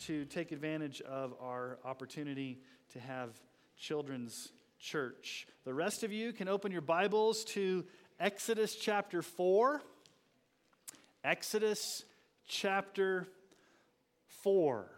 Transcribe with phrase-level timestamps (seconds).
[0.00, 2.60] to take advantage of our opportunity
[2.92, 3.30] to have
[3.76, 5.46] children's church.
[5.64, 7.84] The rest of you can open your Bibles to
[8.20, 9.82] Exodus chapter 4.
[11.24, 12.04] Exodus
[12.46, 13.26] chapter
[14.42, 14.88] 4.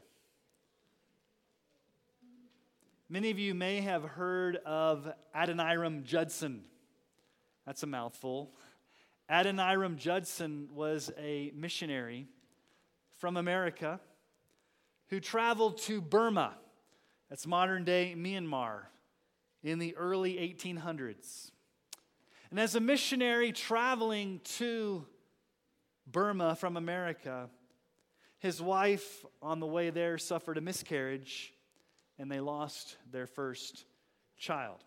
[3.08, 6.62] Many of you may have heard of Adoniram Judson.
[7.66, 8.52] That's a mouthful.
[9.30, 12.26] Adoniram Judson was a missionary
[13.18, 13.98] from America
[15.10, 16.54] who traveled to Burma,
[17.28, 18.82] that's modern day Myanmar,
[19.62, 21.50] in the early 1800s.
[22.50, 25.04] And as a missionary traveling to
[26.06, 27.50] Burma from America,
[28.38, 31.52] his wife on the way there suffered a miscarriage
[32.18, 33.84] and they lost their first
[34.38, 34.84] child.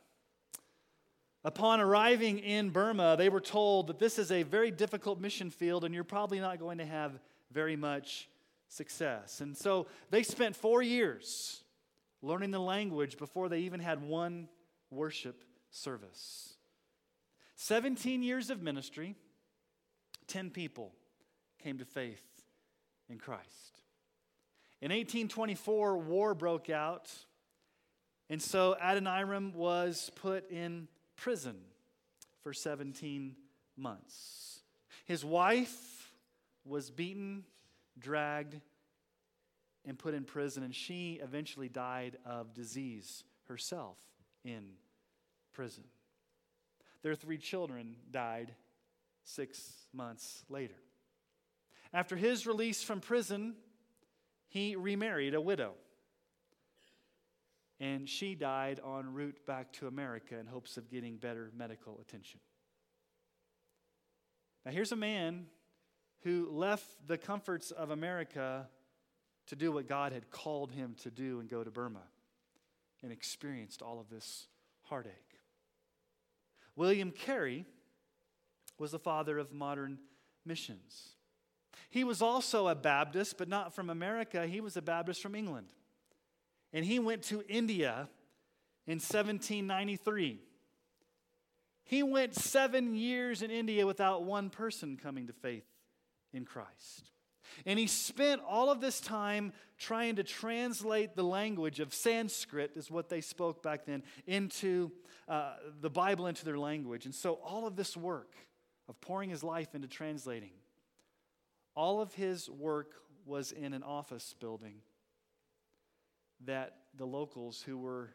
[1.45, 5.83] Upon arriving in Burma, they were told that this is a very difficult mission field
[5.83, 7.19] and you're probably not going to have
[7.51, 8.29] very much
[8.73, 9.39] success.
[9.41, 11.63] And so they spent four years
[12.21, 14.47] learning the language before they even had one
[14.89, 16.55] worship service.
[17.55, 19.15] 17 years of ministry,
[20.27, 20.93] 10 people
[21.61, 22.25] came to faith
[23.09, 23.81] in Christ.
[24.81, 27.11] In 1824, war broke out,
[28.29, 31.55] and so Adoniram was put in prison
[32.41, 33.35] for 17
[33.77, 34.59] months.
[35.05, 36.11] His wife
[36.65, 37.43] was beaten
[37.99, 38.59] dragged,
[39.85, 43.97] and put in prison, and she eventually died of disease herself
[44.43, 44.63] in
[45.51, 45.83] prison.
[47.01, 48.53] Their three children died
[49.23, 50.75] six months later.
[51.93, 53.55] After his release from prison,
[54.47, 55.73] he remarried a widow.
[57.79, 62.39] And she died en route back to America in hopes of getting better medical attention.
[64.65, 65.47] Now, here's a man
[66.23, 68.67] who left the comforts of America
[69.47, 72.03] to do what God had called him to do and go to Burma
[73.01, 74.47] and experienced all of this
[74.83, 75.11] heartache.
[76.75, 77.65] William Carey
[78.79, 79.99] was the father of modern
[80.45, 81.09] missions.
[81.89, 84.47] He was also a Baptist, but not from America.
[84.47, 85.67] He was a Baptist from England.
[86.71, 88.07] And he went to India
[88.87, 90.39] in 1793.
[91.83, 95.65] He went seven years in India without one person coming to faith
[96.33, 97.11] in Christ.
[97.65, 102.89] And he spent all of this time trying to translate the language of Sanskrit, is
[102.89, 104.91] what they spoke back then, into
[105.27, 107.05] uh, the Bible, into their language.
[107.05, 108.33] And so all of this work
[108.89, 110.53] of pouring his life into translating,
[111.75, 112.93] all of his work
[113.25, 114.75] was in an office building
[116.45, 118.11] that the locals who were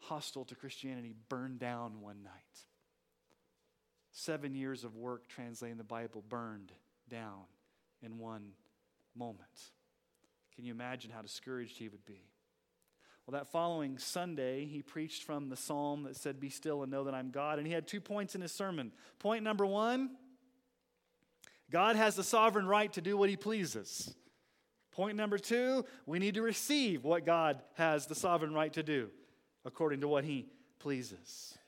[0.00, 2.32] hostile to Christianity burned down one night.
[4.10, 6.72] Seven years of work translating the Bible burned
[7.08, 7.42] down
[8.02, 8.52] in one
[9.14, 9.70] moment.
[10.54, 12.22] Can you imagine how discouraged he would be?
[13.26, 17.04] Well, that following Sunday, he preached from the psalm that said, Be still and know
[17.04, 17.58] that I'm God.
[17.58, 18.92] And he had two points in his sermon.
[19.18, 20.10] Point number one
[21.70, 24.14] God has the sovereign right to do what he pleases.
[24.92, 29.10] Point number two, we need to receive what God has the sovereign right to do
[29.64, 30.46] according to what he
[30.78, 31.58] pleases.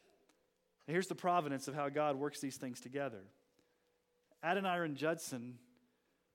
[0.87, 3.25] here's the providence of how God works these things together.
[4.47, 5.59] Adoniram Judson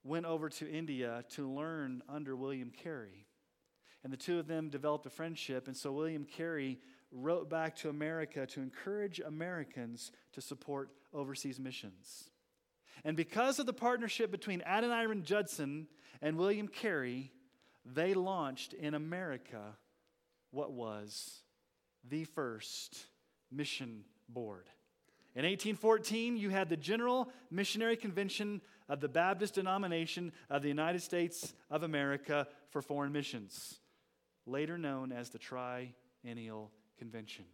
[0.03, 3.25] went over to India to learn under William Carey.
[4.03, 5.67] And the two of them developed a friendship.
[5.67, 6.79] And so William Carey
[7.11, 12.29] wrote back to America to encourage Americans to support overseas missions.
[13.05, 15.87] And because of the partnership between Adoniram Judson
[16.21, 17.31] and William Carey,
[17.85, 19.77] they launched in America
[20.51, 21.41] what was
[22.03, 23.05] the first
[23.49, 24.67] mission board.
[25.33, 31.01] In 1814, you had the General Missionary Convention of the Baptist denomination of the United
[31.01, 33.79] States of America for Foreign Missions,
[34.45, 37.45] later known as the Triennial Convention.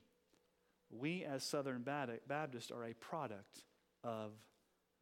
[0.90, 3.64] We, as Southern Baptists, are a product
[4.04, 4.32] of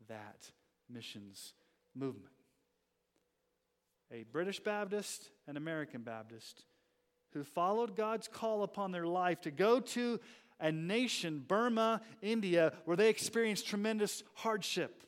[0.09, 0.51] that
[0.89, 1.53] missions
[1.95, 2.33] movement.
[4.11, 6.65] A British Baptist and American Baptist
[7.31, 10.19] who followed God's call upon their life to go to
[10.59, 15.03] a nation, Burma, India, where they experienced tremendous hardship,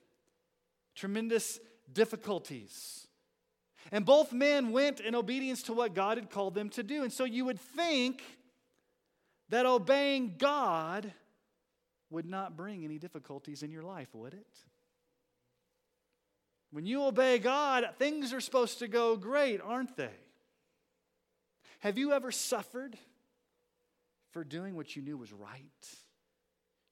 [0.95, 1.59] tremendous
[1.91, 3.07] difficulties.
[3.91, 7.03] And both men went in obedience to what God had called them to do.
[7.03, 8.21] And so you would think
[9.49, 11.13] that obeying God
[12.09, 14.59] would not bring any difficulties in your life, would it?
[16.71, 20.11] When you obey God, things are supposed to go great, aren't they?
[21.79, 22.97] Have you ever suffered
[24.37, 25.89] for doing what you knew was right?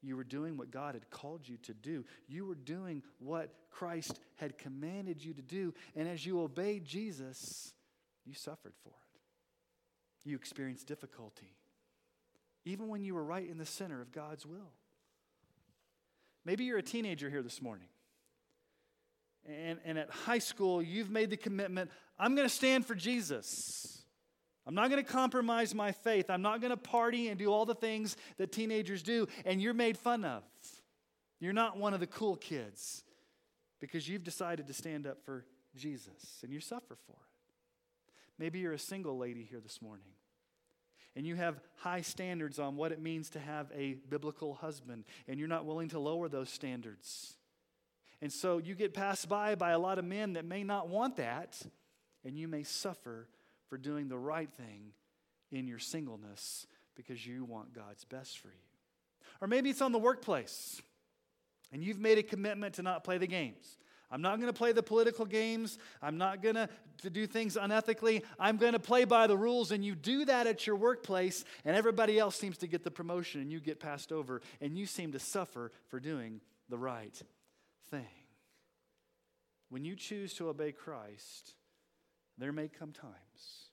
[0.02, 2.04] You were doing what God had called you to do.
[2.28, 5.72] You were doing what Christ had commanded you to do.
[5.96, 7.72] And as you obeyed Jesus,
[8.26, 9.20] you suffered for it.
[10.28, 11.56] You experienced difficulty,
[12.66, 14.72] even when you were right in the center of God's will.
[16.46, 17.90] Maybe you're a teenager here this morning.
[19.48, 24.02] And, and at high school, you've made the commitment I'm going to stand for Jesus.
[24.68, 26.30] I'm not going to compromise my faith.
[26.30, 29.74] I'm not going to party and do all the things that teenagers do, and you're
[29.74, 30.44] made fun of.
[31.40, 33.04] You're not one of the cool kids
[33.80, 35.46] because you've decided to stand up for
[35.76, 38.12] Jesus and you suffer for it.
[38.40, 40.08] Maybe you're a single lady here this morning
[41.16, 45.40] and you have high standards on what it means to have a biblical husband and
[45.40, 47.36] you're not willing to lower those standards.
[48.22, 51.18] And so you get passed by by a lot of men that may not want
[51.18, 51.62] that,
[52.24, 53.28] and you may suffer
[53.70, 54.92] for doing the right thing
[55.52, 58.54] in your singleness because you want God's best for you.
[59.42, 60.82] Or maybe it's on the workplace,
[61.72, 63.78] and you've made a commitment to not play the games.
[64.12, 65.78] I'm not going to play the political games.
[66.02, 66.70] I'm not going to,
[67.12, 68.24] do things unethically.
[68.40, 69.72] I'm going to play by the rules.
[69.72, 73.42] And you do that at your workplace, and everybody else seems to get the promotion,
[73.42, 76.40] and you get passed over, and you seem to suffer for doing
[76.70, 77.22] the right
[77.92, 78.08] thing.
[79.70, 81.54] When you choose to obey Christ,
[82.38, 83.70] there may come times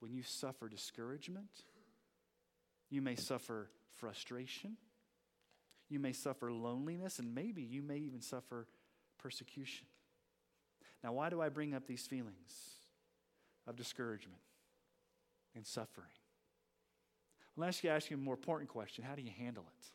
[0.00, 1.50] when you suffer discouragement,
[2.90, 4.76] you may suffer frustration,
[5.88, 8.66] you may suffer loneliness, and maybe you may even suffer
[9.18, 9.86] persecution.
[11.02, 12.76] Now, why do I bring up these feelings
[13.66, 14.40] of discouragement
[15.54, 16.08] and suffering?
[17.56, 19.90] Well, let me ask you a more important question How do you handle it?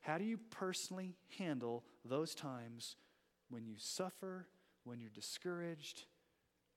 [0.00, 2.96] How do you personally handle those times
[3.50, 4.46] when you suffer,
[4.84, 6.04] when you're discouraged,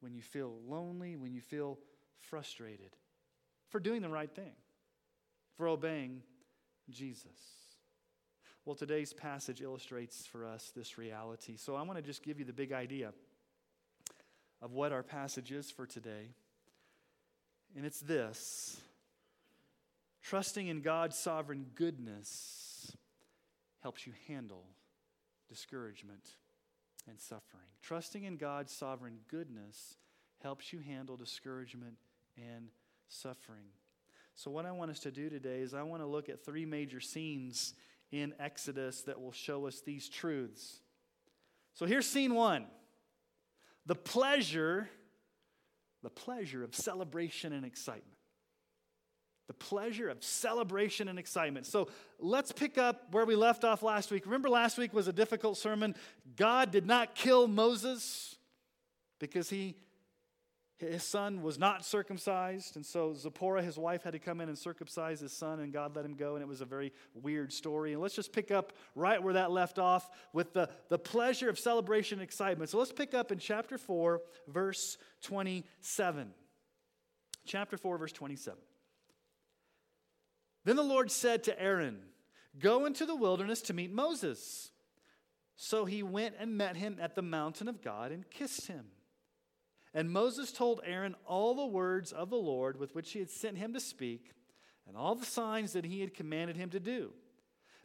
[0.04, 1.80] when you feel lonely, when you feel
[2.20, 2.92] frustrated
[3.70, 4.52] for doing the right thing,
[5.56, 6.22] for obeying
[6.90, 7.30] Jesus?
[8.66, 11.56] Well, today's passage illustrates for us this reality.
[11.56, 13.14] So I want to just give you the big idea
[14.62, 16.32] of what our passage is for today.
[17.76, 18.82] And it's this
[20.22, 22.96] trusting in God's sovereign goodness
[23.82, 24.66] helps you handle
[25.48, 26.28] discouragement
[27.08, 27.68] and suffering.
[27.82, 29.98] Trusting in God's sovereign goodness
[30.42, 31.96] helps you handle discouragement
[32.38, 32.70] and
[33.08, 33.66] suffering.
[34.36, 36.66] So, what I want us to do today is I want to look at three
[36.66, 37.74] major scenes
[38.12, 40.82] in Exodus that will show us these truths.
[41.74, 42.66] So, here's scene one
[43.86, 44.90] the pleasure,
[46.02, 48.13] the pleasure of celebration and excitement
[49.48, 51.66] the pleasure of celebration and excitement.
[51.66, 54.26] So let's pick up where we left off last week.
[54.26, 55.96] Remember, last week was a difficult sermon.
[56.36, 58.36] God did not kill Moses
[59.20, 59.76] because he
[60.80, 64.58] his son was not circumcised, and so Zipporah, his wife, had to come in and
[64.58, 67.94] circumcise his son, and God let him go, and it was a very weird story.
[67.94, 71.58] And let's just pick up right where that left off with the, the pleasure of
[71.58, 72.70] celebration and excitement.
[72.70, 76.32] So let's pick up in chapter 4, verse 27.
[77.46, 78.60] Chapter 4, verse 27.
[80.66, 82.00] Then the Lord said to Aaron,
[82.60, 84.72] Go into the wilderness to meet Moses.
[85.56, 88.86] So he went and met him at the mountain of God and kissed him.
[89.94, 93.58] And Moses told Aaron all the words of the Lord with which he had sent
[93.58, 94.32] him to speak,
[94.88, 97.12] and all the signs that he had commanded him to do.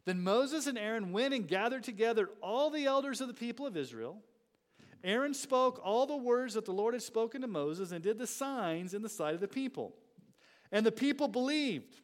[0.05, 3.77] Then Moses and Aaron went and gathered together all the elders of the people of
[3.77, 4.17] Israel.
[5.03, 8.27] Aaron spoke all the words that the Lord had spoken to Moses and did the
[8.27, 9.93] signs in the sight of the people.
[10.71, 12.01] And the people believed.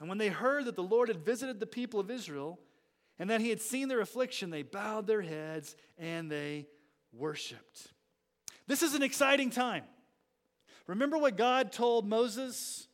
[0.00, 2.58] And when they heard that the Lord had visited the people of Israel
[3.18, 6.66] and that he had seen their affliction, they bowed their heads and they
[7.12, 7.88] worshiped.
[8.66, 9.84] This is an exciting time.
[10.86, 12.86] Remember what God told Moses?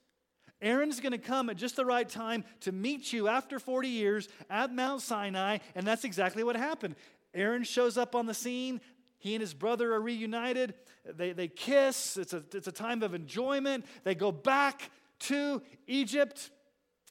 [0.62, 4.28] Aaron's going to come at just the right time to meet you after 40 years
[4.48, 6.96] at Mount Sinai, and that's exactly what happened.
[7.34, 8.80] Aaron shows up on the scene.
[9.18, 10.74] He and his brother are reunited.
[11.04, 12.16] They, they kiss.
[12.16, 13.84] It's a, it's a time of enjoyment.
[14.04, 16.50] They go back to Egypt.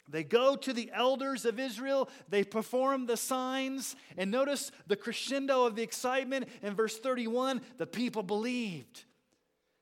[0.09, 5.65] They go to the elders of Israel, they perform the signs, and notice the crescendo
[5.65, 9.05] of the excitement in verse 31 the people believed.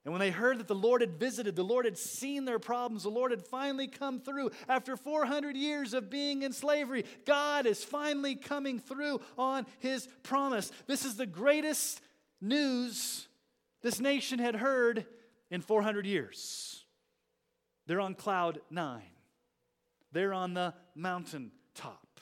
[0.04, 3.04] And when they heard that the Lord had visited, the Lord had seen their problems,
[3.04, 4.50] the Lord had finally come through.
[4.68, 10.72] After 400 years of being in slavery, God is finally coming through on his promise.
[10.88, 12.02] This is the greatest
[12.40, 13.28] news
[13.84, 15.06] this nation had heard
[15.52, 16.84] in 400 years.
[17.86, 19.11] They're on cloud nine,
[20.12, 22.20] they're on the mountaintop.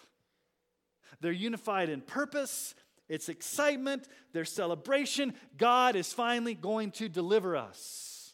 [1.22, 2.75] They're unified in purpose,
[3.10, 5.34] it's excitement, there's celebration.
[5.58, 8.34] God is finally going to deliver us.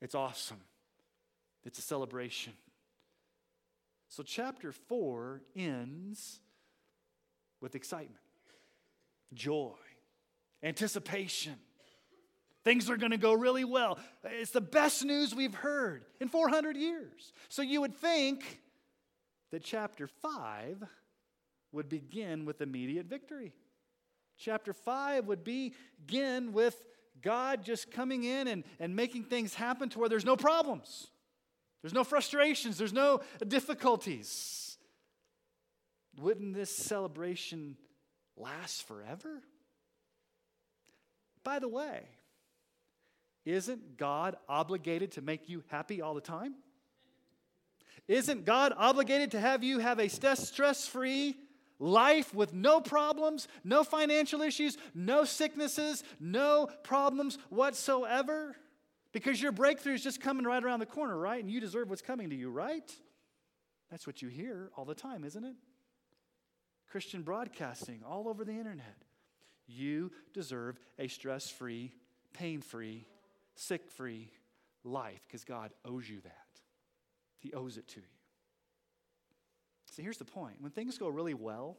[0.00, 0.60] It's awesome,
[1.64, 2.54] it's a celebration.
[4.08, 6.40] So, chapter 4 ends
[7.60, 8.18] with excitement,
[9.32, 9.76] joy,
[10.62, 11.54] anticipation.
[12.64, 13.98] Things are going to go really well.
[14.24, 17.32] It's the best news we've heard in 400 years.
[17.48, 18.60] So you would think
[19.50, 20.84] that chapter 5
[21.72, 23.52] would begin with immediate victory.
[24.38, 26.76] Chapter 5 would begin with
[27.22, 31.08] God just coming in and, and making things happen to where there's no problems,
[31.82, 34.78] there's no frustrations, there's no difficulties.
[36.18, 37.76] Wouldn't this celebration
[38.36, 39.42] last forever?
[41.44, 42.02] By the way,
[43.44, 46.54] isn't God obligated to make you happy all the time?
[48.08, 51.36] Isn't God obligated to have you have a stress free
[51.78, 58.56] life with no problems, no financial issues, no sicknesses, no problems whatsoever?
[59.12, 61.42] Because your breakthrough is just coming right around the corner, right?
[61.42, 62.92] And you deserve what's coming to you, right?
[63.90, 65.56] That's what you hear all the time, isn't it?
[66.90, 69.04] Christian broadcasting all over the internet.
[69.66, 71.92] You deserve a stress free,
[72.32, 73.06] pain free,
[73.60, 74.30] sick free
[74.84, 76.60] life because God owes you that.
[77.38, 78.06] He owes it to you.
[79.90, 81.76] See, here's the point when things go really well,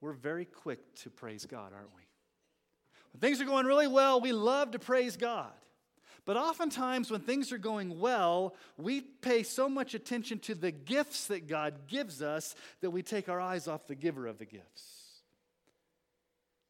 [0.00, 2.02] we're very quick to praise God, aren't we?
[3.12, 5.52] When things are going really well, we love to praise God.
[6.24, 11.26] But oftentimes, when things are going well, we pay so much attention to the gifts
[11.26, 15.22] that God gives us that we take our eyes off the giver of the gifts.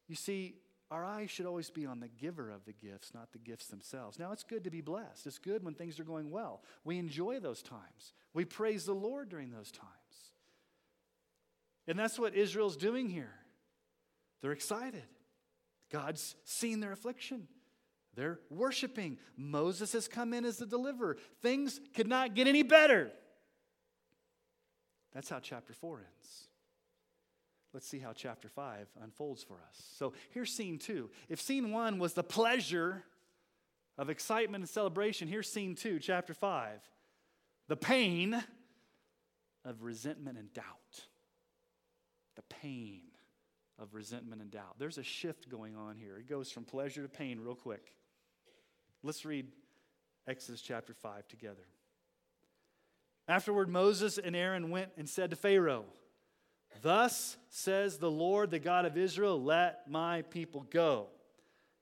[0.07, 0.55] You see,
[0.91, 4.17] our eyes should always be on the giver of the gifts, not the gifts themselves.
[4.17, 5.27] Now, it's good to be blessed.
[5.27, 6.63] It's good when things are going well.
[6.83, 8.13] We enjoy those times.
[8.33, 9.89] We praise the Lord during those times.
[11.87, 13.33] And that's what Israel's doing here.
[14.41, 15.03] They're excited.
[15.91, 17.47] God's seen their affliction.
[18.15, 19.17] They're worshiping.
[19.37, 21.17] Moses has come in as the deliverer.
[21.41, 23.11] Things could not get any better.
[25.13, 26.47] That's how chapter 4 ends.
[27.73, 29.83] Let's see how chapter 5 unfolds for us.
[29.97, 31.09] So here's scene 2.
[31.29, 33.03] If scene 1 was the pleasure
[33.97, 36.79] of excitement and celebration, here's scene 2, chapter 5.
[37.67, 38.43] The pain
[39.63, 41.03] of resentment and doubt.
[42.35, 43.01] The pain
[43.77, 44.79] of resentment and doubt.
[44.79, 46.17] There's a shift going on here.
[46.17, 47.93] It goes from pleasure to pain real quick.
[49.03, 49.47] Let's read
[50.27, 51.67] Exodus chapter 5 together.
[53.27, 55.85] Afterward, Moses and Aaron went and said to Pharaoh,
[56.81, 61.07] Thus says the Lord, the God of Israel, let my people go,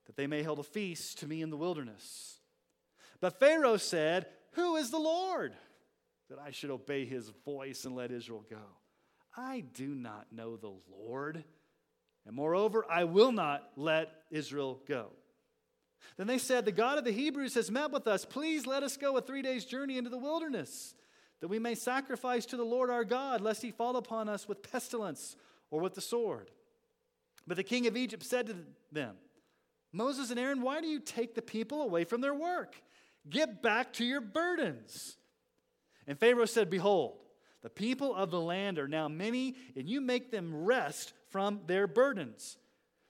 [0.06, 2.40] that they may hold a feast to me in the wilderness.
[3.20, 5.54] But Pharaoh said, Who is the Lord,
[6.30, 8.58] that I should obey his voice and let Israel go?
[9.36, 11.44] I do not know the Lord,
[12.26, 15.12] and moreover, I will not let Israel go.
[16.18, 18.26] Then they said, The God of the Hebrews has met with us.
[18.26, 20.96] Please let us go a three days' journey into the wilderness
[21.40, 24.70] that we may sacrifice to the Lord our God, lest he fall upon us with
[24.72, 25.36] pestilence
[25.70, 26.50] or with the sword.
[27.46, 28.56] But the king of Egypt said to
[28.92, 29.16] them,
[29.94, 32.76] Moses and Aaron, why do you take the people away from their work?
[33.30, 35.18] Get back to your burdens.
[36.06, 37.18] And Pharaoh said, Behold,
[37.62, 41.88] the people of the land are now many, and you make them rest from their
[41.88, 42.58] burdens.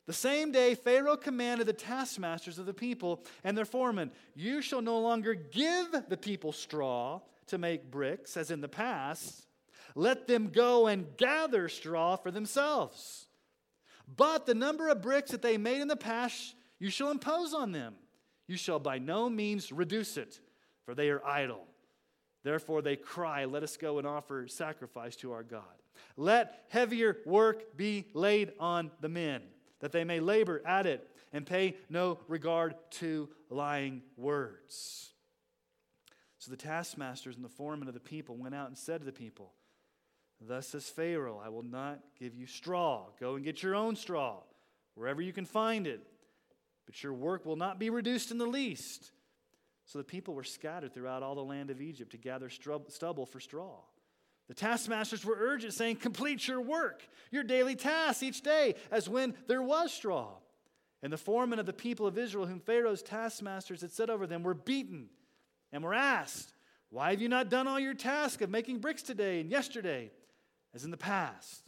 [0.06, 4.82] The same day, Pharaoh commanded the taskmasters of the people and their foremen, You shall
[4.82, 9.48] no longer give the people straw to make bricks, as in the past,
[9.96, 13.28] let them go and gather straw for themselves.
[14.16, 17.72] But the number of bricks that they made in the past, you shall impose on
[17.72, 17.96] them.
[18.48, 20.40] You shall by no means reduce it,
[20.86, 21.66] for they are idle.
[22.44, 25.64] Therefore they cry, Let us go and offer sacrifice to our God.
[26.16, 29.42] Let heavier work be laid on the men,
[29.80, 35.12] that they may labor at it and pay no regard to lying words.
[36.40, 39.12] So the taskmasters and the foremen of the people went out and said to the
[39.12, 39.54] people,
[40.40, 43.08] Thus says Pharaoh, I will not give you straw.
[43.20, 44.38] Go and get your own straw,
[44.94, 46.02] wherever you can find it.
[46.86, 49.12] But your work will not be reduced in the least.
[49.86, 53.40] So the people were scattered throughout all the land of Egypt to gather stubble for
[53.40, 53.80] straw.
[54.48, 59.34] The taskmasters were urgent, saying, Complete your work, your daily tasks each day, as when
[59.48, 60.36] there was straw.
[61.04, 64.44] And the foremen of the people of Israel, whom Pharaoh's taskmasters had set over them,
[64.44, 65.10] were beaten
[65.72, 66.54] and were asked,
[66.90, 70.12] Why have you not done all your task of making bricks today and yesterday,
[70.74, 71.64] as in the past?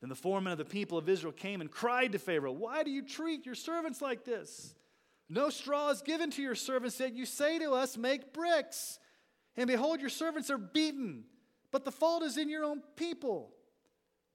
[0.00, 2.90] Then the foreman of the people of Israel came and cried to Pharaoh, Why do
[2.90, 4.74] you treat your servants like this?
[5.28, 8.98] No straw is given to your servants, yet you say to us, Make bricks.
[9.56, 11.24] And behold, your servants are beaten,
[11.72, 13.52] but the fault is in your own people.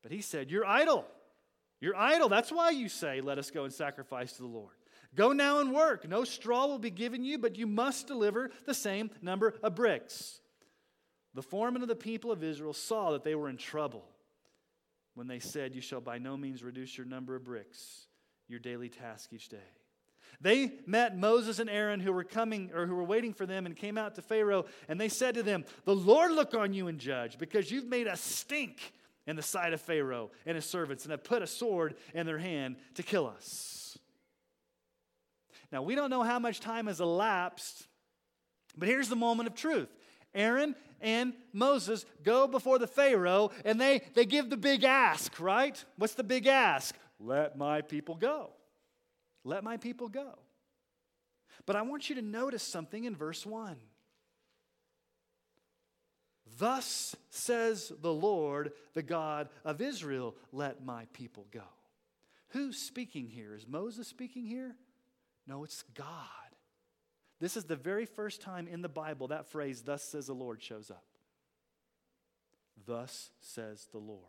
[0.01, 1.05] But he said, You're idle.
[1.79, 2.29] You're idle.
[2.29, 4.73] That's why you say, Let us go and sacrifice to the Lord.
[5.15, 6.07] Go now and work.
[6.07, 10.39] No straw will be given you, but you must deliver the same number of bricks.
[11.33, 14.05] The foreman of the people of Israel saw that they were in trouble
[15.15, 18.07] when they said, You shall by no means reduce your number of bricks,
[18.47, 19.57] your daily task each day.
[20.39, 23.75] They met Moses and Aaron who were coming or who were waiting for them and
[23.75, 26.97] came out to Pharaoh and they said to them, The Lord look on you and
[26.99, 28.93] judge because you've made us stink
[29.27, 32.39] in the sight of Pharaoh and his servants and have put a sword in their
[32.39, 33.80] hand to kill us.
[35.71, 37.87] Now, we don't know how much time has elapsed,
[38.77, 39.89] but here's the moment of truth.
[40.33, 45.83] Aaron and Moses go before the Pharaoh and they, they give the big ask, right?
[45.97, 46.95] What's the big ask?
[47.19, 48.51] Let my people go.
[49.43, 50.39] Let my people go.
[51.65, 53.75] But I want you to notice something in verse 1.
[56.57, 61.63] Thus says the Lord, the God of Israel, let my people go.
[62.49, 63.55] Who's speaking here?
[63.55, 64.75] Is Moses speaking here?
[65.47, 66.07] No, it's God.
[67.39, 70.61] This is the very first time in the Bible that phrase, thus says the Lord,
[70.61, 71.03] shows up.
[72.85, 74.25] Thus says the Lord.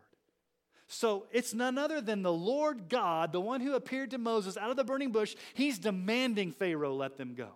[0.87, 4.69] So it's none other than the Lord God, the one who appeared to Moses out
[4.69, 5.35] of the burning bush.
[5.53, 7.49] He's demanding Pharaoh let them go.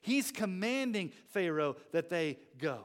[0.00, 2.84] He's commanding Pharaoh that they go.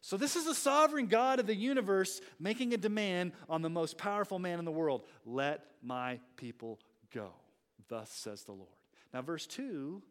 [0.00, 3.98] So, this is the sovereign God of the universe making a demand on the most
[3.98, 6.78] powerful man in the world let my people
[7.12, 7.30] go.
[7.88, 8.68] Thus says the Lord.
[9.12, 10.02] Now, verse 2,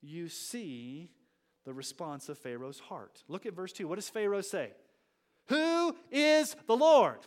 [0.00, 1.10] you see
[1.64, 3.22] the response of Pharaoh's heart.
[3.28, 3.86] Look at verse 2.
[3.86, 4.70] What does Pharaoh say?
[5.48, 7.18] Who is the Lord?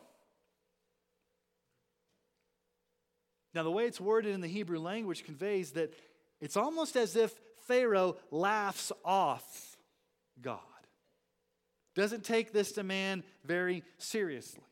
[3.53, 5.93] Now, the way it's worded in the Hebrew language conveys that
[6.39, 7.33] it's almost as if
[7.67, 9.77] Pharaoh laughs off
[10.41, 10.59] God,
[11.95, 14.63] doesn't take this demand very seriously.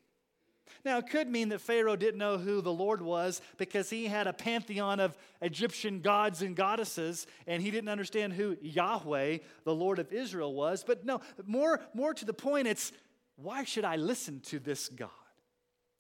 [0.86, 4.28] Now, it could mean that Pharaoh didn't know who the Lord was because he had
[4.28, 10.00] a pantheon of Egyptian gods and goddesses, and he didn't understand who Yahweh, the Lord
[10.00, 10.84] of Israel, was.
[10.84, 12.92] But no, more, more to the point, it's
[13.36, 15.10] why should I listen to this God?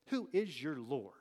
[0.07, 1.13] Who is your Lord?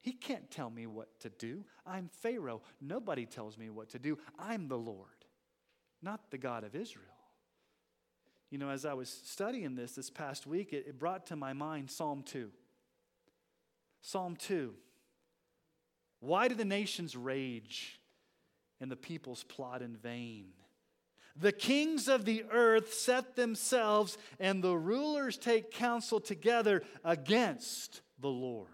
[0.00, 1.64] He can't tell me what to do.
[1.86, 2.62] I'm Pharaoh.
[2.80, 4.18] Nobody tells me what to do.
[4.38, 5.08] I'm the Lord,
[6.02, 7.06] not the God of Israel.
[8.52, 11.54] You know, as I was studying this this past week, it, it brought to my
[11.54, 12.50] mind Psalm 2.
[14.02, 14.74] Psalm 2.
[16.20, 17.98] Why do the nations rage
[18.78, 20.48] and the peoples plot in vain?
[21.34, 28.28] The kings of the earth set themselves, and the rulers take counsel together against the
[28.28, 28.68] Lord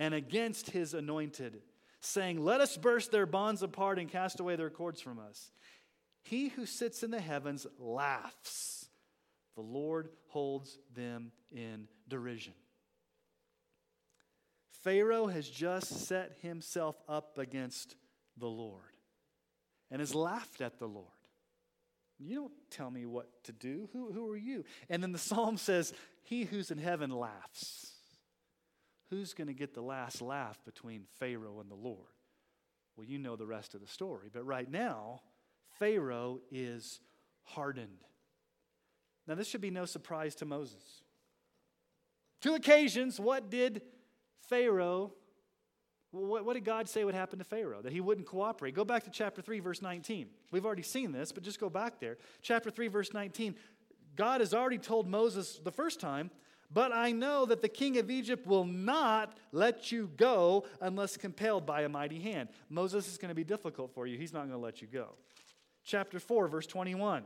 [0.00, 1.62] and against his anointed,
[2.00, 5.52] saying, Let us burst their bonds apart and cast away their cords from us.
[6.24, 8.85] He who sits in the heavens laughs.
[9.56, 12.52] The Lord holds them in derision.
[14.84, 17.96] Pharaoh has just set himself up against
[18.36, 18.82] the Lord
[19.90, 21.08] and has laughed at the Lord.
[22.18, 23.88] You don't tell me what to do.
[23.92, 24.64] Who, who are you?
[24.88, 25.92] And then the psalm says,
[26.22, 27.96] He who's in heaven laughs
[29.10, 32.06] who's going to get the last laugh between Pharaoh and the Lord?
[32.96, 34.28] Well, you know the rest of the story.
[34.32, 35.20] But right now,
[35.78, 37.00] Pharaoh is
[37.42, 38.04] hardened.
[39.26, 41.02] Now, this should be no surprise to Moses.
[42.40, 43.82] Two occasions, what did
[44.48, 45.12] Pharaoh,
[46.12, 47.82] what, what, did God say would happen to Pharaoh?
[47.82, 48.74] That he wouldn't cooperate.
[48.74, 50.28] Go back to chapter 3, verse 19.
[50.52, 52.18] We've already seen this, but just go back there.
[52.42, 53.56] Chapter 3, verse 19.
[54.14, 56.30] God has already told Moses the first time
[56.70, 61.64] but I know that the king of Egypt will not let you go unless compelled
[61.64, 62.48] by a mighty hand.
[62.68, 64.18] Moses is going to be difficult for you.
[64.18, 65.10] He's not going to let you go.
[65.84, 67.24] Chapter 4, verse 21.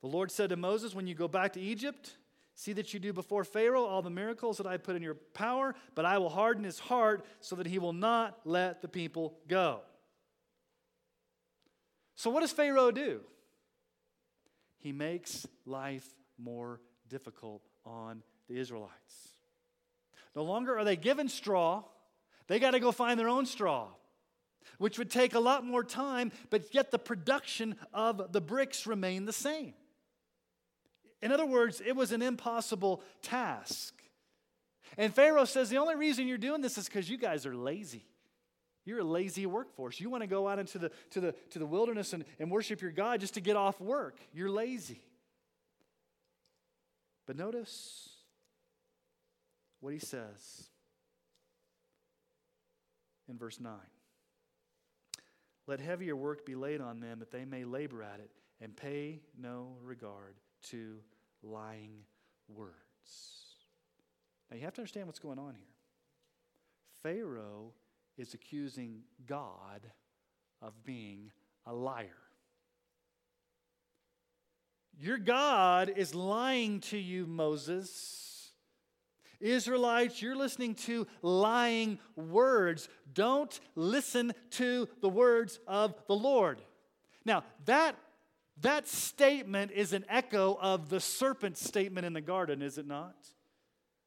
[0.00, 2.16] The Lord said to Moses, When you go back to Egypt,
[2.54, 5.74] see that you do before Pharaoh all the miracles that I put in your power,
[5.94, 9.80] but I will harden his heart so that he will not let the people go.
[12.14, 13.20] So, what does Pharaoh do?
[14.78, 16.06] He makes life
[16.38, 19.28] more difficult on the Israelites.
[20.34, 21.82] No longer are they given straw,
[22.46, 23.88] they got to go find their own straw,
[24.78, 29.26] which would take a lot more time, but yet the production of the bricks remained
[29.26, 29.74] the same.
[31.20, 33.94] In other words, it was an impossible task.
[34.96, 38.04] And Pharaoh says the only reason you're doing this is because you guys are lazy.
[38.84, 40.00] You're a lazy workforce.
[40.00, 42.80] You want to go out into the, to the, to the wilderness and, and worship
[42.80, 44.18] your God just to get off work.
[44.32, 45.02] You're lazy.
[47.26, 48.08] But notice
[49.80, 50.64] what he says
[53.28, 53.72] in verse 9.
[55.66, 59.20] Let heavier work be laid on them that they may labor at it and pay
[59.38, 60.36] no regard
[60.70, 60.98] to
[61.42, 62.04] lying
[62.48, 62.74] words.
[64.50, 65.64] Now you have to understand what's going on here.
[67.02, 67.72] Pharaoh
[68.16, 69.86] is accusing God
[70.60, 71.30] of being
[71.66, 72.08] a liar.
[74.98, 78.50] Your God is lying to you, Moses.
[79.40, 82.88] Israelites, you're listening to lying words.
[83.14, 86.60] Don't listen to the words of the Lord.
[87.24, 87.94] Now, that,
[88.62, 93.14] that statement is an echo of the serpent's statement in the garden, is it not?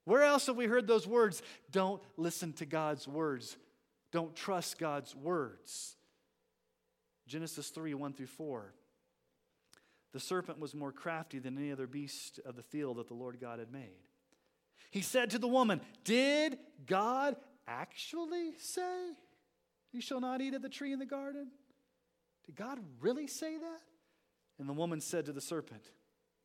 [0.06, 1.42] Where else have we heard those words?
[1.72, 3.56] Don't listen to God's words.
[4.12, 5.96] Don't trust God's words.
[7.28, 8.74] Genesis 3 1 through 4.
[10.14, 13.40] The serpent was more crafty than any other beast of the field that the Lord
[13.40, 14.02] God had made.
[14.90, 17.38] He said to the woman, Did God
[17.68, 19.12] actually say,
[19.94, 21.48] You shall not eat of the tree in the garden?
[22.46, 23.82] Did God really say that?
[24.62, 25.90] And the woman said to the serpent,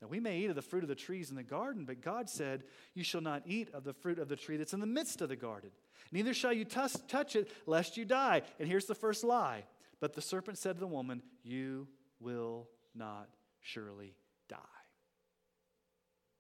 [0.00, 2.31] Now we may eat of the fruit of the trees in the garden, but God
[2.31, 5.20] said, You shall not eat of the fruit of the tree that's in the midst
[5.20, 5.70] of the garden.
[6.11, 8.40] Neither shall you touch it, lest you die.
[8.59, 9.64] And here's the first lie.
[10.00, 13.29] But the serpent said to the woman, You will not
[13.61, 14.14] surely
[14.48, 14.57] die.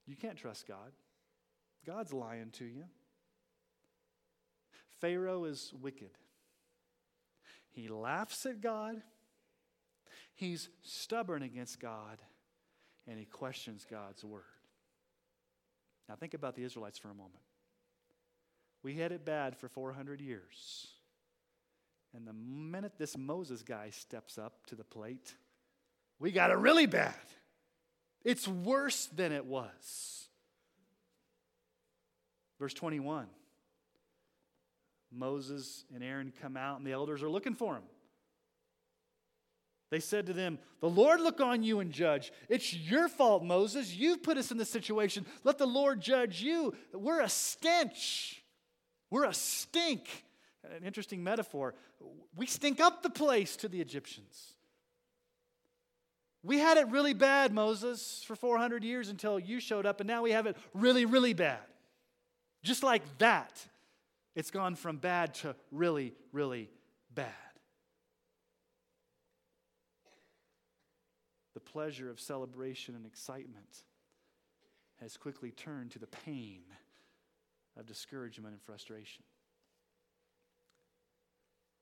[0.06, 0.92] You can't trust God.
[1.84, 2.84] God's lying to you.
[4.98, 6.12] Pharaoh is wicked.
[7.68, 9.02] He laughs at God,
[10.36, 12.18] he's stubborn against God,
[13.08, 14.42] and he questions God's word.
[16.08, 17.42] Now, think about the Israelites for a moment.
[18.82, 20.86] We had it bad for 400 years.
[22.14, 25.34] And the minute this Moses guy steps up to the plate,
[26.20, 27.14] we got it really bad.
[28.24, 30.28] It's worse than it was.
[32.58, 33.26] Verse 21
[35.12, 37.84] Moses and Aaron come out, and the elders are looking for him.
[39.90, 42.32] They said to them, The Lord look on you and judge.
[42.48, 43.94] It's your fault, Moses.
[43.94, 45.26] You've put us in this situation.
[45.44, 46.74] Let the Lord judge you.
[46.92, 48.42] We're a stench.
[49.10, 50.24] We're a stink.
[50.64, 51.74] An interesting metaphor.
[52.34, 54.54] We stink up the place to the Egyptians.
[56.42, 60.22] We had it really bad, Moses, for 400 years until you showed up, and now
[60.22, 61.58] we have it really, really bad.
[62.62, 63.52] Just like that,
[64.36, 66.70] it's gone from bad to really, really
[67.12, 67.32] bad.
[71.54, 73.84] The pleasure of celebration and excitement
[74.98, 76.62] has quickly turned to the pain
[77.78, 79.22] of discouragement and frustration.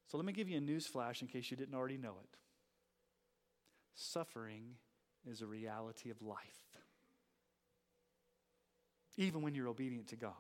[0.09, 2.39] So let me give you a news flash in case you didn't already know it.
[3.95, 4.65] Suffering
[5.31, 6.41] is a reality of life,
[9.17, 10.33] even when you're obedient to God.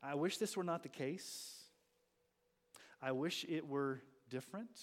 [0.00, 1.56] I wish this were not the case.
[3.02, 4.80] I wish it were different.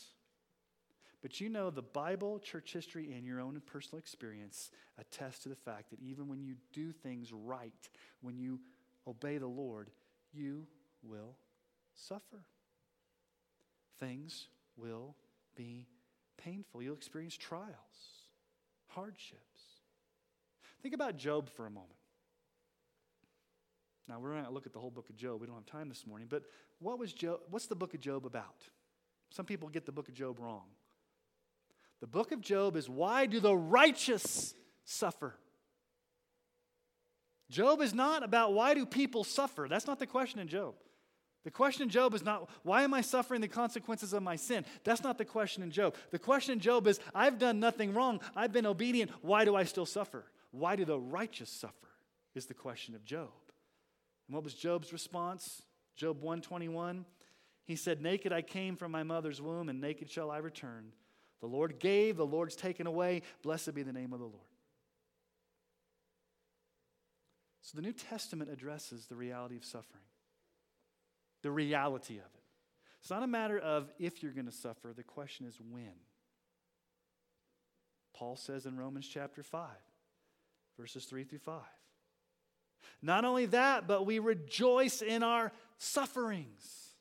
[1.24, 5.56] But you know, the Bible, church history, and your own personal experience attest to the
[5.56, 7.72] fact that even when you do things right,
[8.22, 8.60] when you
[9.08, 9.90] obey the Lord,
[10.34, 10.68] you
[11.02, 11.38] will
[11.96, 12.44] suffer.
[14.02, 15.16] Things will
[15.56, 15.88] be
[16.38, 16.84] painful.
[16.84, 17.70] You'll experience trials,
[18.88, 19.62] hardships.
[20.82, 21.92] Think about Job for a moment.
[24.10, 25.40] Now, we're going to look at the whole book of Job.
[25.40, 26.28] We don't have time this morning.
[26.30, 26.44] But
[26.80, 28.68] what was Job, what's the book of Job about?
[29.30, 30.64] Some people get the book of Job wrong.
[32.04, 35.36] The book of Job is why do the righteous suffer?
[37.50, 39.68] Job is not about why do people suffer.
[39.70, 40.76] That's not the question in Job.
[41.46, 44.66] The question in Job is not, why am I suffering the consequences of my sin?
[44.84, 45.96] That's not the question in Job.
[46.12, 48.20] The question in Job is, I've done nothing wrong.
[48.36, 49.10] I've been obedient.
[49.22, 50.26] Why do I still suffer?
[50.52, 51.88] Why do the righteous suffer?
[52.36, 53.32] Is the question of Job.
[54.28, 55.62] And what was Job's response?
[55.96, 57.06] Job 121.
[57.64, 60.92] He said, Naked I came from my mother's womb, and naked shall I return.
[61.44, 63.22] The Lord gave, the Lord's taken away.
[63.42, 64.48] Blessed be the name of the Lord.
[67.62, 70.04] So the New Testament addresses the reality of suffering
[71.44, 72.44] the reality of it.
[73.02, 75.92] It's not a matter of if you're going to suffer, the question is when.
[78.16, 79.70] Paul says in Romans chapter 5,
[80.80, 81.62] verses 3 through 5.
[83.02, 86.93] Not only that, but we rejoice in our sufferings.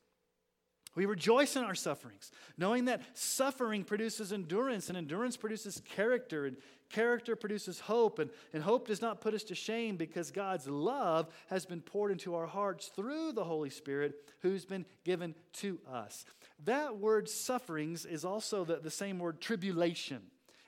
[0.95, 6.57] We rejoice in our sufferings, knowing that suffering produces endurance, and endurance produces character, and
[6.93, 11.27] Character produces hope, and, and hope does not put us to shame because God's love
[11.49, 16.23] has been poured into our hearts through the Holy Spirit who's been given to us.
[16.65, 20.21] That word sufferings is also the, the same word tribulation.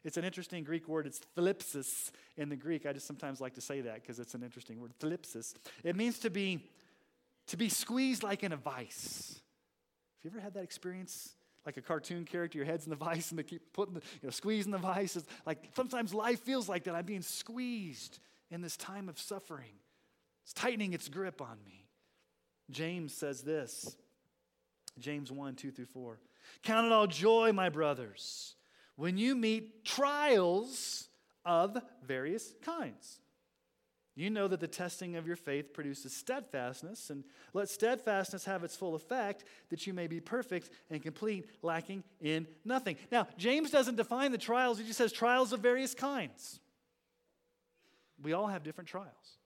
[0.04, 1.06] It's an interesting Greek word.
[1.06, 2.88] It's thlipsis in the Greek.
[2.88, 4.94] I just sometimes like to say that because it's an interesting word.
[5.00, 5.54] Thlipsis.
[5.84, 6.68] It means to be
[7.48, 9.40] to be squeezed like in a vice.
[10.26, 11.36] You ever had that experience?
[11.68, 14.28] Like a cartoon character, your head's in the vice and they keep putting the, you
[14.28, 15.16] know, squeezing the vice.
[15.16, 16.96] It's like sometimes life feels like that.
[16.96, 19.74] I'm being squeezed in this time of suffering.
[20.44, 21.86] It's tightening its grip on me.
[22.72, 23.96] James says this
[25.00, 26.20] James 1 2 through 4.
[26.64, 28.56] Count it all joy, my brothers,
[28.96, 31.08] when you meet trials
[31.46, 33.20] of various kinds.
[34.16, 38.76] You know that the testing of your faith produces steadfastness, and let steadfastness have its
[38.76, 42.96] full effect, that you may be perfect and complete, lacking in nothing.
[43.12, 46.60] Now, James doesn't define the trials, he just says trials of various kinds.
[48.22, 49.38] We all have different trials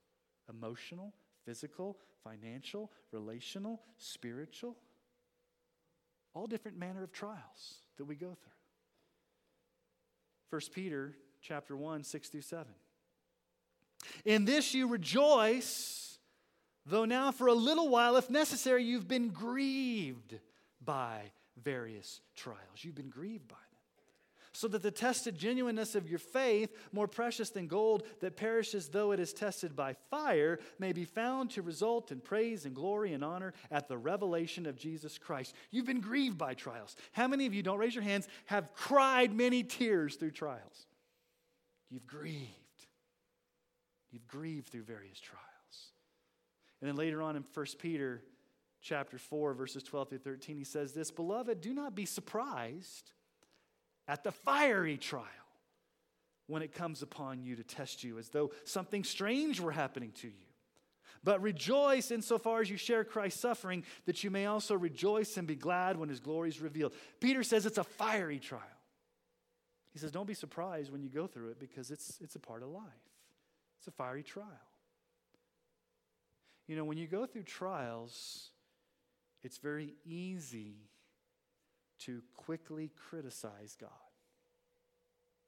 [0.47, 1.13] emotional,
[1.45, 4.75] physical, financial, relational, spiritual
[6.33, 8.51] all different manner of trials that we go through.
[10.49, 12.65] 1 Peter chapter 1, 6 through 7.
[14.25, 16.17] In this you rejoice,
[16.85, 20.39] though now for a little while, if necessary, you've been grieved
[20.83, 21.31] by
[21.61, 22.83] various trials.
[22.83, 23.79] You've been grieved by them.
[24.59, 29.11] so that the tested genuineness of your faith, more precious than gold that perishes though
[29.13, 33.23] it is tested by fire, may be found to result in praise and glory and
[33.23, 35.55] honor at the revelation of Jesus Christ.
[35.71, 36.95] You've been grieved by trials.
[37.13, 40.87] How many of you, don't raise your hands, have cried many tears through trials?
[41.89, 42.49] You've grieved.
[44.11, 45.45] You've grieved through various trials.
[46.81, 48.23] And then later on in 1 Peter
[48.81, 53.11] chapter 4 verses 12 through 13 he says this, "Beloved, do not be surprised
[54.07, 55.25] at the fiery trial
[56.49, 60.27] when it comes upon you to test you, as though something strange were happening to
[60.27, 60.33] you.
[61.23, 65.55] But rejoice insofar as you share Christ's suffering, that you may also rejoice and be
[65.55, 66.93] glad when his glory is revealed.
[67.19, 68.63] Peter says it's a fiery trial.
[69.91, 72.63] He says, Don't be surprised when you go through it because it's, it's a part
[72.63, 72.83] of life.
[73.79, 74.45] It's a fiery trial.
[76.67, 78.49] You know, when you go through trials,
[79.41, 80.75] it's very easy
[81.99, 83.89] to quickly criticize God,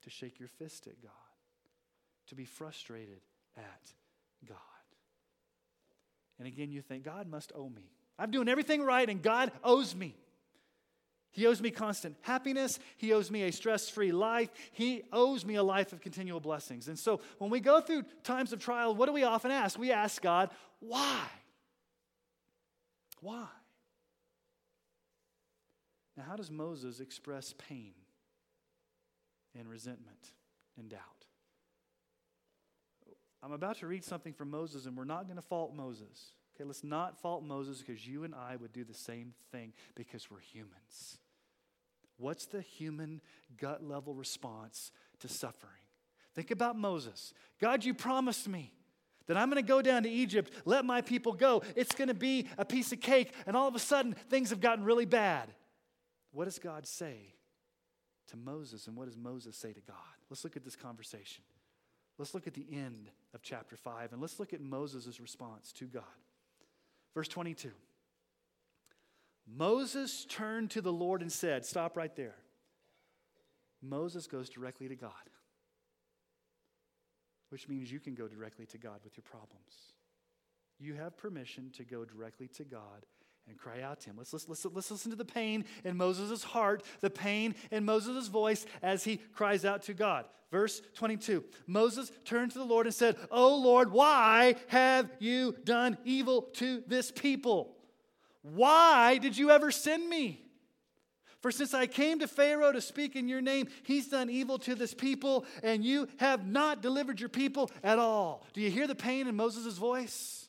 [0.02, 1.12] to shake your fist at God,
[2.28, 3.20] to be frustrated
[3.56, 3.92] at
[4.48, 4.58] God.
[6.38, 7.90] And again, you think, God must owe me.
[8.18, 10.16] I'm doing everything right, and God owes me.
[11.32, 12.78] He owes me constant happiness.
[12.96, 14.50] He owes me a stress free life.
[14.70, 16.88] He owes me a life of continual blessings.
[16.88, 19.78] And so when we go through times of trial, what do we often ask?
[19.78, 21.24] We ask God, why?
[23.20, 23.46] Why?
[26.16, 27.94] Now, how does Moses express pain
[29.58, 30.32] and resentment
[30.78, 31.00] and doubt?
[33.42, 36.32] I'm about to read something from Moses, and we're not going to fault Moses.
[36.54, 40.30] Okay, let's not fault Moses because you and I would do the same thing because
[40.30, 41.18] we're humans.
[42.18, 43.20] What's the human
[43.56, 45.72] gut level response to suffering?
[46.34, 47.34] Think about Moses.
[47.60, 48.72] God, you promised me
[49.26, 51.62] that I'm going to go down to Egypt, let my people go.
[51.76, 54.60] It's going to be a piece of cake, and all of a sudden, things have
[54.60, 55.52] gotten really bad.
[56.32, 57.34] What does God say
[58.28, 59.96] to Moses, and what does Moses say to God?
[60.30, 61.44] Let's look at this conversation.
[62.18, 65.84] Let's look at the end of chapter 5, and let's look at Moses' response to
[65.84, 66.02] God.
[67.14, 67.70] Verse 22
[69.46, 72.36] Moses turned to the Lord and said, Stop right there.
[73.82, 75.10] Moses goes directly to God,
[77.50, 79.92] which means you can go directly to God with your problems.
[80.78, 83.06] You have permission to go directly to God
[83.48, 84.16] and cry out to him.
[84.16, 88.28] Let's, let's, let's, let's listen to the pain in Moses' heart, the pain in Moses'
[88.28, 90.26] voice as he cries out to God.
[90.50, 95.98] Verse 22 Moses turned to the Lord and said, Oh Lord, why have you done
[96.04, 97.76] evil to this people?
[98.42, 100.40] Why did you ever send me?
[101.40, 104.76] For since I came to Pharaoh to speak in your name, he's done evil to
[104.76, 108.46] this people, and you have not delivered your people at all.
[108.52, 110.42] Do you hear the pain in Moses' voice?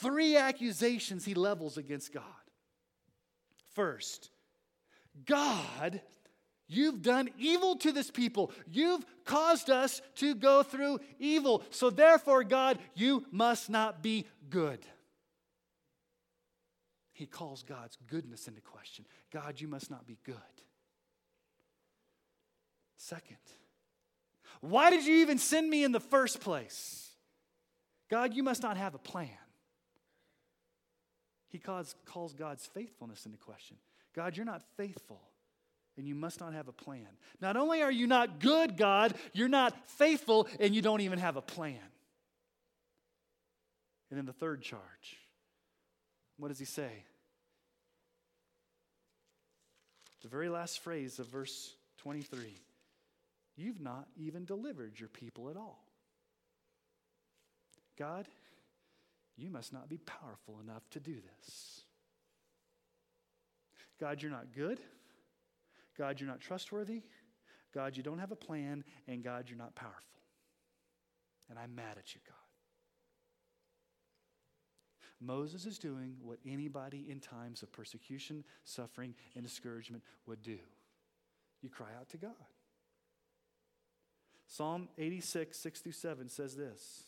[0.00, 2.24] three accusations he levels against God.
[3.74, 4.30] First,
[5.26, 6.00] God,
[6.66, 8.50] you've done evil to this people.
[8.70, 11.62] You've caused us to go through evil.
[11.70, 14.80] So therefore, God, you must not be good.
[17.20, 19.04] He calls God's goodness into question.
[19.30, 20.36] God, you must not be good.
[22.96, 23.36] Second,
[24.62, 27.10] why did you even send me in the first place?
[28.08, 29.28] God, you must not have a plan.
[31.50, 33.76] He calls, calls God's faithfulness into question.
[34.16, 35.20] God, you're not faithful,
[35.98, 37.08] and you must not have a plan.
[37.38, 41.36] Not only are you not good, God, you're not faithful, and you don't even have
[41.36, 41.76] a plan.
[44.08, 45.18] And then the third charge
[46.40, 47.04] what does he say?
[50.22, 52.54] The very last phrase of verse 23
[53.56, 55.84] you've not even delivered your people at all.
[57.98, 58.26] God,
[59.36, 61.82] you must not be powerful enough to do this.
[64.00, 64.80] God, you're not good.
[65.98, 67.02] God, you're not trustworthy.
[67.74, 68.82] God, you don't have a plan.
[69.06, 70.00] And God, you're not powerful.
[71.50, 72.39] And I'm mad at you, God.
[75.20, 80.58] Moses is doing what anybody in times of persecution, suffering, and discouragement would do.
[81.60, 82.30] You cry out to God.
[84.46, 87.04] Psalm 86, 6 through 7 says this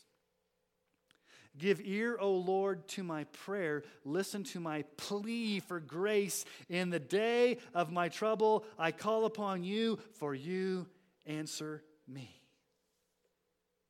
[1.57, 3.83] Give ear, O Lord, to my prayer.
[4.05, 6.45] Listen to my plea for grace.
[6.69, 10.87] In the day of my trouble, I call upon you, for you
[11.25, 12.41] answer me.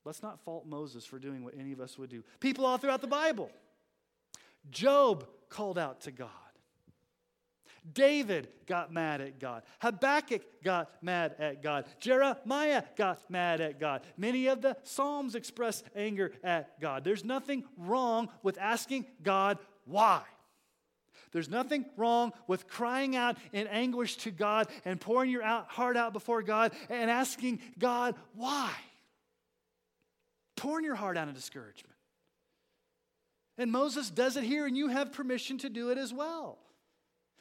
[0.03, 2.23] Let's not fault Moses for doing what any of us would do.
[2.41, 3.49] People all throughout the Bible.
[4.71, 6.29] Job called out to God.
[7.91, 9.63] David got mad at God.
[9.79, 11.85] Habakkuk got mad at God.
[11.99, 14.01] Jeremiah got mad at God.
[14.15, 17.03] Many of the Psalms express anger at God.
[17.03, 20.21] There's nothing wrong with asking God why.
[21.33, 25.97] There's nothing wrong with crying out in anguish to God and pouring your out, heart
[25.97, 28.71] out before God and asking God why.
[30.55, 31.95] Pouring your heart out in discouragement.
[33.57, 36.57] And Moses does it here, and you have permission to do it as well.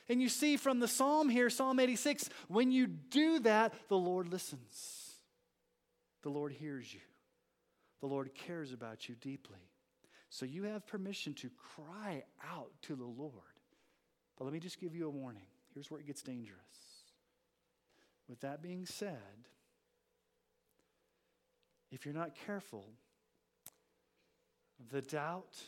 [0.09, 4.29] And you see from the psalm here, Psalm 86, when you do that, the Lord
[4.29, 5.12] listens.
[6.22, 7.01] The Lord hears you.
[8.01, 9.70] The Lord cares about you deeply.
[10.29, 13.33] So you have permission to cry out to the Lord.
[14.37, 15.46] But let me just give you a warning.
[15.72, 16.59] Here's where it gets dangerous.
[18.29, 19.16] With that being said,
[21.90, 22.87] if you're not careful,
[24.90, 25.62] the doubt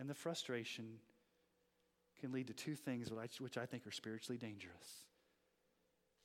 [0.00, 0.86] and the frustration
[2.20, 5.04] can lead to two things which I think are spiritually dangerous.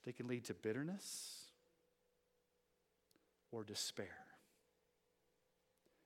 [0.05, 1.41] They can lead to bitterness
[3.51, 4.15] or despair.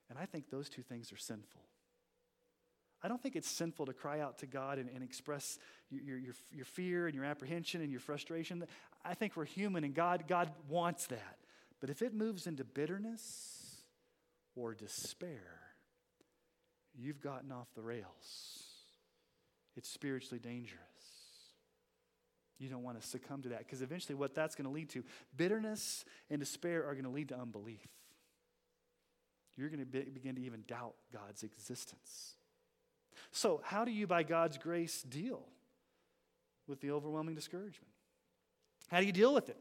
[0.09, 1.61] And I think those two things are sinful.
[3.03, 5.59] I don't think it's sinful to cry out to God and, and express
[5.91, 8.63] your, your, your fear and your apprehension and your frustration.
[9.05, 11.37] I think we're human and God, God wants that.
[11.79, 13.83] But if it moves into bitterness
[14.55, 15.68] or despair,
[16.99, 18.63] you've gotten off the rails.
[19.75, 20.79] It's spiritually dangerous.
[22.57, 25.03] You don't want to succumb to that because eventually, what that's going to lead to,
[25.35, 27.87] bitterness and despair are going to lead to unbelief.
[29.55, 32.35] You're going to be, begin to even doubt God's existence.
[33.31, 35.45] So, how do you, by God's grace, deal
[36.67, 37.91] with the overwhelming discouragement?
[38.89, 39.57] How do you deal with it?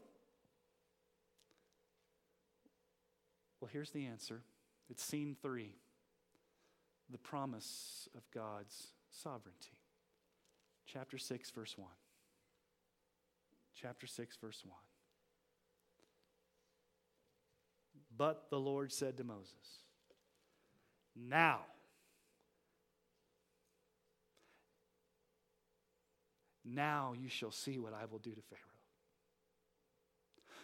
[3.61, 4.41] Well, here's the answer
[4.89, 5.75] it's scene three
[7.11, 9.77] the promise of God's sovereignty.
[10.85, 11.87] Chapter 6, verse 1.
[13.75, 14.75] Chapter 6, verse 1.
[18.15, 19.53] But the Lord said to Moses,
[21.15, 21.59] Now,
[26.65, 28.61] now you shall see what I will do to Pharaoh.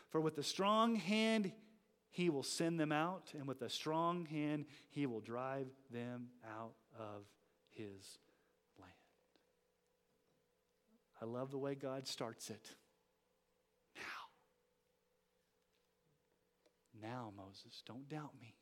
[0.10, 1.52] For with a strong hand
[2.16, 6.76] he will send them out, and with a strong hand, he will drive them out
[6.98, 7.26] of
[7.72, 8.20] his
[8.80, 8.94] land.
[11.22, 12.70] I love the way God starts it.
[13.98, 14.30] Now.
[17.02, 18.56] Now, Moses, don't doubt me.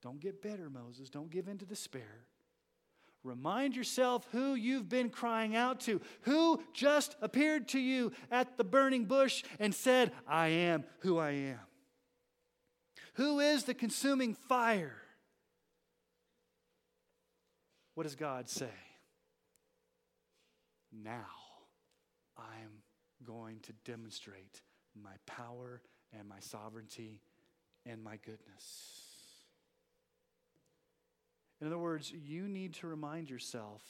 [0.00, 1.10] Don't get bitter, Moses.
[1.10, 2.24] Don't give in to despair.
[3.26, 8.62] Remind yourself who you've been crying out to, who just appeared to you at the
[8.62, 11.58] burning bush and said, I am who I am.
[13.14, 14.94] Who is the consuming fire?
[17.94, 18.70] What does God say?
[20.92, 21.26] Now
[22.38, 22.84] I'm
[23.24, 24.62] going to demonstrate
[24.94, 25.82] my power
[26.16, 27.22] and my sovereignty
[27.84, 29.05] and my goodness.
[31.60, 33.82] In other words, you need to remind yourself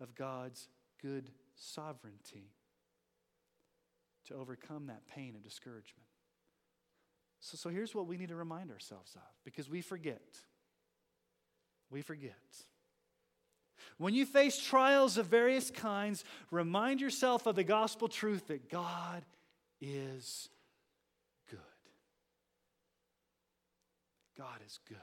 [0.00, 0.68] of God's
[1.00, 2.52] good sovereignty
[4.26, 6.06] to overcome that pain and discouragement.
[7.40, 10.38] So, so here's what we need to remind ourselves of because we forget.
[11.90, 12.34] We forget.
[13.96, 19.24] When you face trials of various kinds, remind yourself of the gospel truth that God
[19.80, 20.48] is
[21.50, 21.58] good.
[24.38, 24.98] God is good.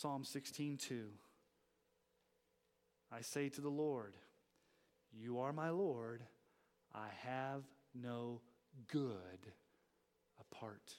[0.00, 1.10] Psalm 16:2.
[3.12, 4.16] I say to the Lord,
[5.12, 6.24] You are my Lord.
[6.94, 8.40] I have no
[8.88, 9.52] good
[10.40, 10.94] apart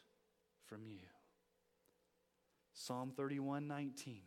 [0.68, 1.08] from you.
[2.74, 4.22] Psalm 31 19.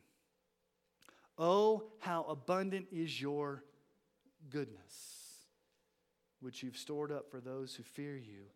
[1.39, 3.63] Oh, how abundant is your
[4.51, 5.47] goodness
[6.41, 8.47] which you've stored up for those who fear you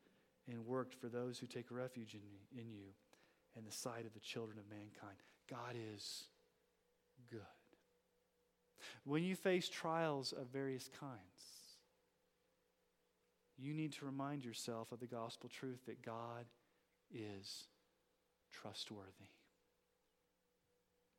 [0.49, 2.89] and worked for those who take refuge in, in you
[3.57, 5.23] and the sight of the children of mankind.
[5.51, 6.25] God is
[7.31, 7.41] good.
[9.05, 11.21] When you face trials of various kinds,
[13.57, 16.45] you need to remind yourself of the gospel truth that God
[17.13, 17.65] is
[18.53, 19.31] trustworthy.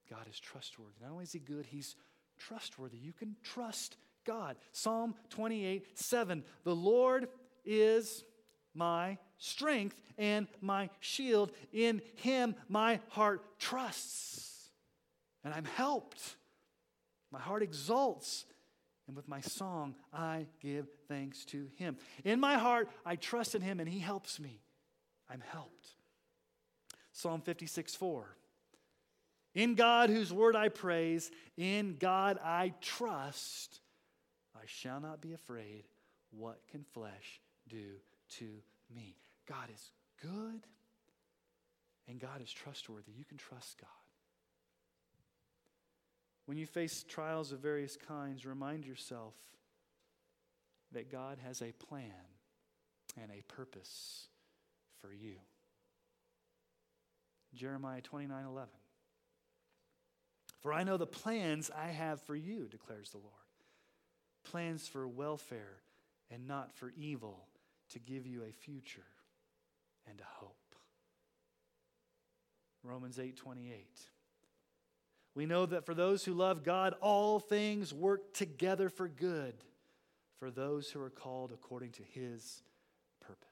[0.10, 0.96] God is trustworthy.
[1.02, 1.96] Not only is He good, He's
[2.38, 2.98] trustworthy.
[2.98, 4.58] You can trust God.
[4.72, 6.44] Psalm 28 7.
[6.64, 7.28] The Lord
[7.66, 8.24] is
[8.74, 11.52] my strength and my shield.
[11.74, 14.70] In Him my heart trusts,
[15.44, 16.36] and I'm helped.
[17.32, 18.46] My heart exalts,
[19.08, 21.98] and with my song I give thanks to Him.
[22.24, 24.62] In my heart I trust in Him, and He helps me.
[25.30, 25.96] I'm helped.
[27.12, 28.36] Psalm 56 4.
[29.56, 33.82] In God, whose word I praise, in God I trust,
[34.56, 35.86] I shall not be afraid.
[36.32, 37.96] What can flesh do
[38.38, 38.46] to
[38.94, 39.16] me?
[39.50, 39.92] God is
[40.22, 40.62] good
[42.08, 43.12] and God is trustworthy.
[43.18, 43.90] You can trust God.
[46.46, 49.34] When you face trials of various kinds, remind yourself
[50.92, 52.12] that God has a plan
[53.22, 54.28] and a purpose
[55.02, 55.36] for you.
[57.54, 58.70] Jeremiah 29 11.
[60.62, 63.34] For I know the plans I have for you, declares the Lord
[64.44, 65.82] plans for welfare
[66.32, 67.46] and not for evil,
[67.92, 69.06] to give you a future
[70.08, 70.76] and a hope.
[72.84, 74.10] Romans 8:28
[75.36, 79.64] We know that for those who love God all things work together for good
[80.40, 82.64] for those who are called according to his
[83.20, 83.50] purpose.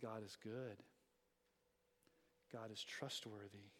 [0.00, 0.82] God is good.
[2.52, 3.72] God is trustworthy.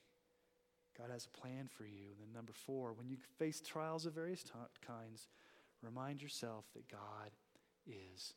[0.99, 2.11] God has a plan for you.
[2.11, 4.51] And then, number four, when you face trials of various t-
[4.85, 5.29] kinds,
[5.81, 7.31] remind yourself that God
[7.87, 8.35] is.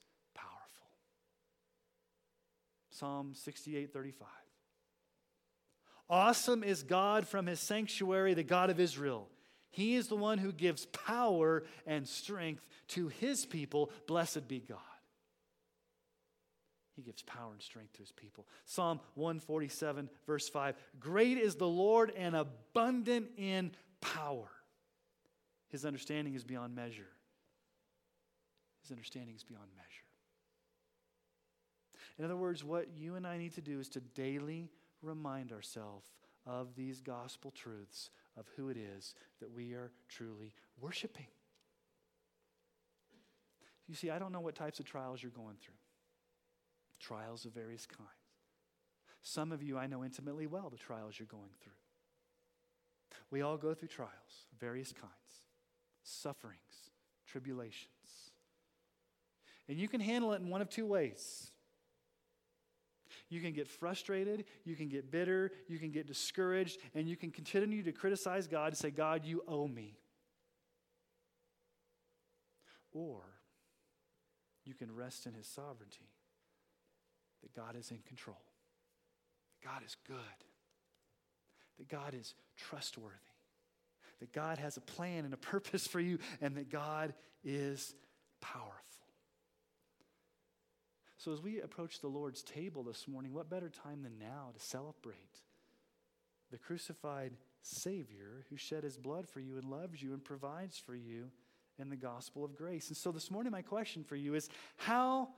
[3.01, 4.27] Psalm 68 35.
[6.07, 9.27] Awesome is God from his sanctuary, the God of Israel.
[9.71, 13.89] He is the one who gives power and strength to his people.
[14.05, 14.77] Blessed be God.
[16.95, 18.45] He gives power and strength to his people.
[18.65, 24.51] Psalm 147, verse 5 Great is the Lord and abundant in power.
[25.69, 27.09] His understanding is beyond measure.
[28.83, 30.10] His understanding is beyond measure.
[32.17, 34.69] In other words, what you and I need to do is to daily
[35.01, 36.05] remind ourselves
[36.45, 41.27] of these gospel truths of who it is that we are truly worshiping.
[43.87, 45.75] You see, I don't know what types of trials you're going through
[46.99, 48.09] trials of various kinds.
[49.23, 51.73] Some of you I know intimately well the trials you're going through.
[53.31, 54.11] We all go through trials,
[54.59, 55.11] various kinds,
[56.03, 56.91] sufferings,
[57.25, 57.87] tribulations.
[59.67, 61.51] And you can handle it in one of two ways.
[63.31, 67.31] You can get frustrated, you can get bitter, you can get discouraged, and you can
[67.31, 69.95] continue to criticize God and say, God, you owe me.
[72.91, 73.21] Or
[74.65, 76.09] you can rest in His sovereignty
[77.41, 78.41] that God is in control,
[79.61, 80.17] that God is good,
[81.77, 83.15] that God is trustworthy,
[84.19, 87.13] that God has a plan and a purpose for you, and that God
[87.45, 87.95] is
[88.41, 88.90] powerful.
[91.23, 94.59] So, as we approach the Lord's table this morning, what better time than now to
[94.59, 95.37] celebrate
[96.49, 100.95] the crucified Savior who shed his blood for you and loves you and provides for
[100.95, 101.29] you
[101.77, 102.87] in the gospel of grace?
[102.87, 105.29] And so, this morning, my question for you is how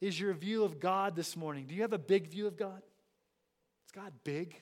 [0.00, 1.66] is your view of God this morning?
[1.66, 2.80] Do you have a big view of God?
[3.84, 4.58] Is God big?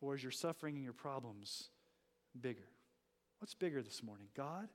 [0.00, 1.70] Or is your suffering and your problems
[2.40, 2.68] bigger?
[3.40, 4.68] What's bigger this morning, God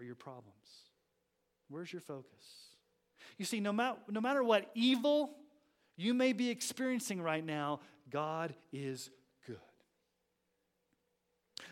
[0.00, 0.90] or your problems?
[1.68, 2.66] Where's your focus?
[3.38, 5.30] You see, no, ma- no matter what evil
[5.96, 9.10] you may be experiencing right now, God is
[9.46, 9.56] good.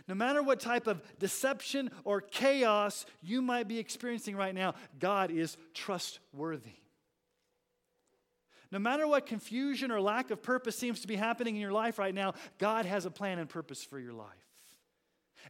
[0.09, 5.31] no matter what type of deception or chaos you might be experiencing right now, God
[5.31, 6.79] is trustworthy.
[8.71, 11.99] No matter what confusion or lack of purpose seems to be happening in your life
[11.99, 14.29] right now, God has a plan and purpose for your life.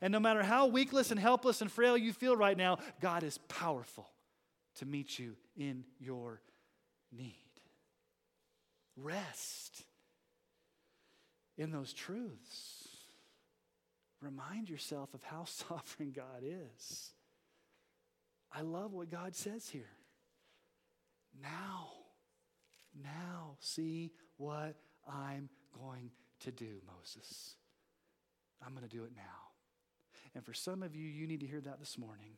[0.02, 3.38] And no matter how weakless and helpless and frail you feel right now, God is
[3.48, 4.08] powerful
[4.76, 6.40] to meet you in your
[7.12, 7.34] need.
[8.96, 9.82] Rest
[11.56, 12.88] in those truths.
[14.20, 17.10] Remind yourself of how sovereign God is.
[18.52, 19.90] I love what God says here.
[21.42, 21.88] Now,
[23.02, 24.76] now, see what
[25.08, 26.10] I'm going
[26.40, 27.56] to do, Moses.
[28.64, 29.22] I'm going to do it now.
[30.34, 32.36] And for some of you, you need to hear that this morning.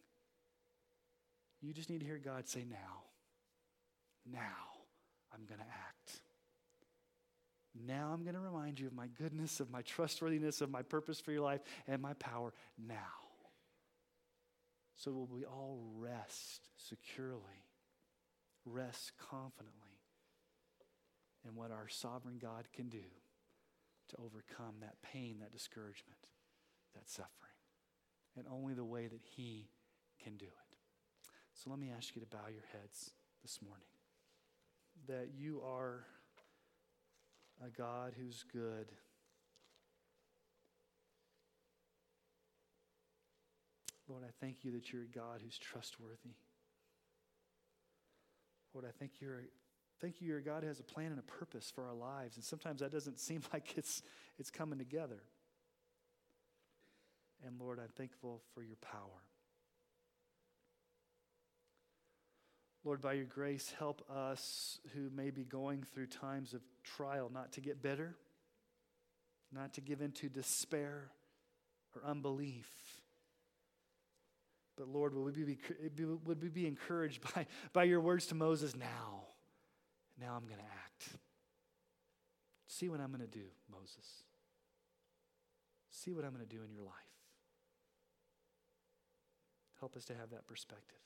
[1.61, 3.05] You just need to hear God say, Now,
[4.31, 4.77] now
[5.33, 6.21] I'm going to act.
[7.87, 11.21] Now I'm going to remind you of my goodness, of my trustworthiness, of my purpose
[11.21, 12.97] for your life, and my power now.
[14.97, 17.67] So will we all rest securely,
[18.65, 20.01] rest confidently
[21.47, 23.05] in what our sovereign God can do
[24.09, 26.19] to overcome that pain, that discouragement,
[26.95, 27.33] that suffering.
[28.37, 29.69] And only the way that He
[30.23, 30.66] can do it.
[31.57, 33.87] So let me ask you to bow your heads this morning.
[35.09, 36.05] That you are
[37.65, 38.93] a God who's good.
[44.07, 46.35] Lord, I thank you that you're a God who's trustworthy.
[48.75, 49.41] Lord, I thank you're
[49.99, 52.37] thank you you're a God has a plan and a purpose for our lives.
[52.37, 54.03] And sometimes that doesn't seem like it's
[54.39, 55.23] it's coming together.
[57.47, 59.23] And Lord, I'm thankful for your power.
[62.87, 67.51] Lord, by your grace, help us who may be going through times of trial not
[67.55, 68.14] to get bitter,
[69.53, 71.11] not to give into despair
[71.97, 72.70] or unbelief.
[74.76, 75.59] But Lord, would we be,
[76.24, 79.24] would we be encouraged by, by your words to Moses now?
[80.20, 81.09] Now I'm going to act.
[82.68, 84.22] See what I'm going to do, Moses.
[85.91, 86.93] See what I'm going to do in your life.
[89.80, 91.01] Help us to have that perspective.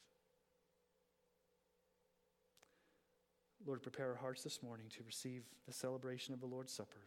[3.66, 7.02] Lord, prepare our hearts this morning to receive the celebration of the Lord's Supper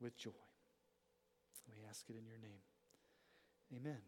[0.00, 0.30] with joy.
[1.68, 2.62] We ask it in your name.
[3.76, 3.98] Amen.